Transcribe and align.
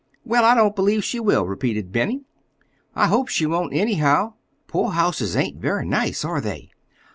"Well, 0.25 0.43
I 0.43 0.55
don't 0.55 0.75
believe 0.75 1.03
she 1.03 1.19
will," 1.19 1.45
repeated 1.45 1.91
Benny. 1.91 2.23
"I 2.95 3.05
hope 3.05 3.27
she 3.27 3.45
won't, 3.45 3.75
anyhow. 3.75 4.33
Poorhouses 4.65 5.35
ain't 5.35 5.61
very 5.61 5.85
nice, 5.85 6.25
are 6.25 6.41
they?" 6.41 6.71